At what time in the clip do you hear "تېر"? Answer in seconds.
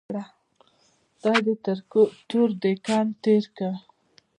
3.23-3.43